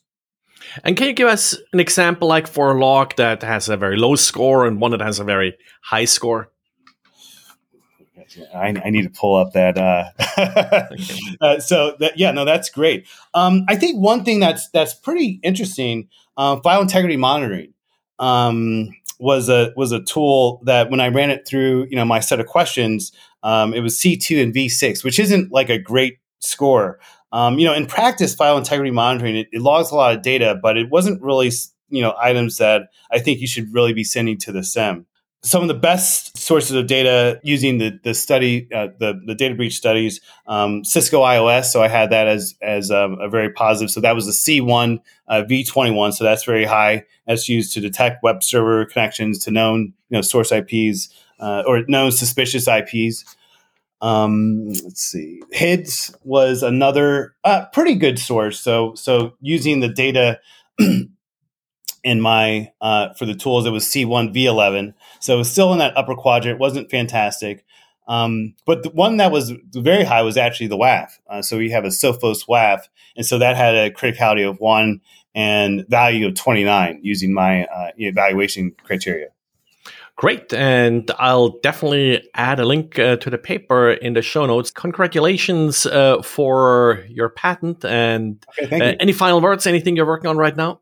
And 0.82 0.96
can 0.96 1.06
you 1.06 1.12
give 1.12 1.28
us 1.28 1.56
an 1.72 1.78
example, 1.78 2.26
like 2.26 2.48
for 2.48 2.72
a 2.72 2.80
log 2.80 3.14
that 3.16 3.42
has 3.42 3.68
a 3.68 3.76
very 3.76 3.96
low 3.96 4.16
score 4.16 4.66
and 4.66 4.80
one 4.80 4.90
that 4.90 5.00
has 5.00 5.20
a 5.20 5.24
very 5.24 5.56
high 5.82 6.04
score? 6.04 6.50
I, 8.52 8.74
I, 8.84 8.90
need 8.90 9.02
to 9.02 9.10
pull 9.10 9.36
up 9.36 9.52
that. 9.52 9.78
Uh, 9.78 10.10
uh, 11.40 11.60
so 11.60 11.96
that, 12.00 12.18
yeah, 12.18 12.32
no, 12.32 12.44
that's 12.44 12.70
great. 12.70 13.06
Um, 13.34 13.64
I 13.68 13.76
think 13.76 14.00
one 14.00 14.24
thing 14.24 14.40
that's 14.40 14.68
that's 14.70 14.94
pretty 14.94 15.38
interesting, 15.44 16.08
uh, 16.36 16.56
file 16.60 16.82
integrity 16.82 17.16
monitoring 17.16 17.72
um, 18.18 18.90
was 19.18 19.48
a 19.48 19.72
was 19.76 19.92
a 19.92 20.02
tool 20.02 20.60
that 20.64 20.90
when 20.90 21.00
I 21.00 21.08
ran 21.08 21.30
it 21.30 21.46
through, 21.46 21.86
you 21.90 21.96
know, 21.96 22.04
my 22.04 22.20
set 22.20 22.40
of 22.40 22.46
questions, 22.46 23.12
um, 23.42 23.74
it 23.74 23.80
was 23.80 23.98
C 23.98 24.16
two 24.16 24.40
and 24.40 24.52
V 24.52 24.68
six, 24.68 25.04
which 25.04 25.18
isn't 25.18 25.52
like 25.52 25.70
a 25.70 25.78
great 25.78 26.18
score. 26.40 26.98
Um, 27.32 27.58
you 27.58 27.66
know, 27.66 27.74
in 27.74 27.86
practice, 27.86 28.34
file 28.34 28.56
integrity 28.56 28.90
monitoring 28.90 29.36
it, 29.36 29.48
it 29.52 29.60
logs 29.60 29.90
a 29.90 29.94
lot 29.94 30.14
of 30.14 30.22
data, 30.22 30.58
but 30.62 30.76
it 30.76 30.90
wasn't 30.90 31.22
really 31.22 31.50
you 31.88 32.02
know 32.02 32.14
items 32.20 32.58
that 32.58 32.88
I 33.10 33.18
think 33.18 33.40
you 33.40 33.46
should 33.46 33.72
really 33.72 33.92
be 33.92 34.04
sending 34.04 34.38
to 34.38 34.52
the 34.52 34.62
SIEM 34.62 35.06
some 35.46 35.62
of 35.62 35.68
the 35.68 35.74
best 35.74 36.35
sources 36.46 36.76
of 36.76 36.86
data 36.86 37.40
using 37.42 37.78
the 37.78 37.98
the 38.04 38.14
study 38.14 38.68
uh, 38.72 38.86
the 39.00 39.20
the 39.26 39.34
data 39.34 39.56
breach 39.56 39.76
studies 39.76 40.20
um, 40.46 40.84
Cisco 40.84 41.22
IOS 41.22 41.64
so 41.64 41.82
I 41.82 41.88
had 41.88 42.10
that 42.10 42.28
as 42.28 42.54
as 42.62 42.92
um, 42.92 43.18
a 43.20 43.28
very 43.28 43.50
positive. 43.50 43.90
So 43.90 44.00
that 44.00 44.14
was 44.14 44.26
the 44.26 44.32
C1 44.32 45.00
uh, 45.26 45.42
V21 45.42 46.14
so 46.14 46.22
that's 46.22 46.44
very 46.44 46.64
high. 46.64 47.04
That's 47.26 47.48
used 47.48 47.72
to 47.74 47.80
detect 47.80 48.22
web 48.22 48.44
server 48.44 48.86
connections 48.86 49.40
to 49.40 49.50
known 49.50 49.92
you 50.08 50.18
know 50.18 50.22
source 50.22 50.52
IPs 50.52 51.08
uh, 51.40 51.64
or 51.66 51.82
known 51.88 52.12
suspicious 52.12 52.68
IPs 52.68 53.24
um, 54.00 54.68
let's 54.68 55.02
see. 55.02 55.40
HIDS 55.52 56.14
was 56.22 56.62
another 56.62 57.34
uh, 57.44 57.66
pretty 57.72 57.94
good 57.94 58.18
source. 58.18 58.60
So 58.60 58.94
so 58.94 59.34
using 59.40 59.80
the 59.80 59.88
data 59.88 60.38
in 62.06 62.20
my 62.20 62.70
uh, 62.80 63.12
for 63.14 63.26
the 63.26 63.34
tools 63.34 63.66
it 63.66 63.70
was 63.70 63.84
c1 63.84 64.34
v11 64.34 64.94
so 65.20 65.34
it 65.34 65.38
was 65.38 65.50
still 65.50 65.72
in 65.72 65.78
that 65.80 65.96
upper 65.96 66.14
quadrant 66.14 66.58
wasn't 66.58 66.90
fantastic 66.90 67.64
um, 68.08 68.54
but 68.64 68.82
the 68.82 68.90
one 68.90 69.16
that 69.16 69.32
was 69.32 69.52
very 69.72 70.04
high 70.04 70.22
was 70.22 70.36
actually 70.36 70.68
the 70.68 70.78
WAF. 70.78 71.10
Uh, 71.28 71.42
so 71.42 71.58
we 71.58 71.70
have 71.70 71.84
a 71.84 71.88
Sophos 71.88 72.46
WAF, 72.48 72.82
and 73.16 73.26
so 73.26 73.38
that 73.38 73.56
had 73.56 73.74
a 73.74 73.90
criticality 73.90 74.48
of 74.48 74.60
one 74.60 75.00
and 75.34 75.84
value 75.88 76.28
of 76.28 76.34
29 76.34 77.00
using 77.02 77.34
my 77.34 77.64
uh, 77.64 77.90
evaluation 77.98 78.72
criteria. 78.84 79.28
Great. 80.16 80.50
And 80.54 81.10
I'll 81.18 81.58
definitely 81.60 82.26
add 82.32 82.58
a 82.58 82.64
link 82.64 82.98
uh, 82.98 83.16
to 83.16 83.28
the 83.28 83.36
paper 83.36 83.90
in 83.90 84.14
the 84.14 84.22
show 84.22 84.46
notes. 84.46 84.70
Congratulations 84.70 85.84
uh, 85.84 86.22
for 86.22 87.04
your 87.10 87.28
patent. 87.28 87.84
And 87.84 88.42
okay, 88.62 88.92
uh, 88.92 88.96
any 88.98 89.12
final 89.12 89.42
words? 89.42 89.66
Anything 89.66 89.94
you're 89.94 90.06
working 90.06 90.30
on 90.30 90.38
right 90.38 90.56
now? 90.56 90.80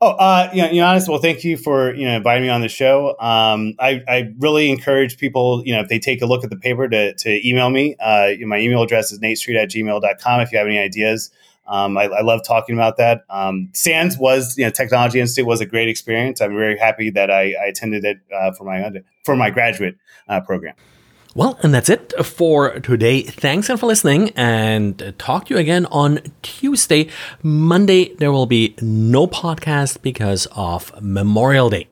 Oh, 0.00 0.10
uh, 0.10 0.48
you 0.52 0.80
know, 0.80 0.86
honest. 0.86 1.08
Well, 1.08 1.18
thank 1.18 1.42
you 1.42 1.56
for 1.56 1.92
you 1.92 2.06
know 2.06 2.16
inviting 2.16 2.44
me 2.44 2.48
on 2.50 2.60
the 2.60 2.68
show. 2.68 3.18
Um, 3.18 3.74
I, 3.80 4.02
I 4.06 4.32
really 4.38 4.70
encourage 4.70 5.18
people, 5.18 5.62
you 5.66 5.74
know, 5.74 5.80
if 5.80 5.88
they 5.88 5.98
take 5.98 6.22
a 6.22 6.26
look 6.26 6.44
at 6.44 6.50
the 6.50 6.56
paper, 6.56 6.88
to, 6.88 7.14
to 7.14 7.48
email 7.48 7.68
me. 7.68 7.96
Uh, 7.98 8.30
my 8.46 8.58
email 8.58 8.82
address 8.82 9.10
is 9.10 9.18
natestreet 9.18 9.60
at 9.60 9.70
gmail.com 9.70 10.40
if 10.40 10.52
you 10.52 10.58
have 10.58 10.68
any 10.68 10.78
ideas. 10.78 11.32
Um, 11.66 11.98
I, 11.98 12.04
I, 12.04 12.22
love 12.22 12.42
talking 12.44 12.74
about 12.74 12.96
that. 12.96 13.24
Um, 13.28 13.68
SANS 13.74 14.16
was, 14.16 14.56
you 14.56 14.64
know, 14.64 14.70
Technology 14.70 15.20
Institute 15.20 15.46
was 15.46 15.60
a 15.60 15.66
great 15.66 15.86
experience. 15.86 16.40
I'm 16.40 16.54
very 16.54 16.78
happy 16.78 17.10
that 17.10 17.30
I, 17.30 17.52
I 17.62 17.66
attended 17.66 18.06
it 18.06 18.20
uh, 18.34 18.52
for 18.52 18.64
my 18.64 18.82
under, 18.82 19.04
for 19.24 19.36
my 19.36 19.50
graduate 19.50 19.98
uh, 20.28 20.40
program. 20.40 20.74
Well, 21.38 21.56
and 21.62 21.72
that's 21.72 21.88
it 21.88 22.12
for 22.26 22.80
today. 22.80 23.22
Thanks 23.22 23.68
again 23.68 23.78
for 23.78 23.86
listening 23.86 24.30
and 24.34 25.14
talk 25.18 25.46
to 25.46 25.54
you 25.54 25.60
again 25.60 25.86
on 25.86 26.18
Tuesday. 26.42 27.10
Monday, 27.44 28.12
there 28.16 28.32
will 28.32 28.46
be 28.46 28.74
no 28.82 29.28
podcast 29.28 30.02
because 30.02 30.48
of 30.50 30.92
Memorial 31.00 31.70
Day. 31.70 31.86